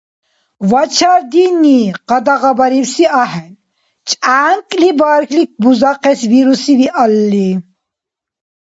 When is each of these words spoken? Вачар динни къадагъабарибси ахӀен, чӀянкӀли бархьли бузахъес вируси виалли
Вачар 0.71 1.19
динни 1.31 1.79
къадагъабарибси 2.07 3.05
ахӀен, 3.23 3.51
чӀянкӀли 4.07 4.89
бархьли 4.99 5.43
бузахъес 5.61 6.19
вируси 6.31 6.73
виалли 6.79 7.49